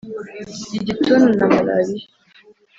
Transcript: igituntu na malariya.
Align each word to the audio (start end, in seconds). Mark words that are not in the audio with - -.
igituntu 0.77 1.29
na 1.37 1.45
malariya. 1.53 2.05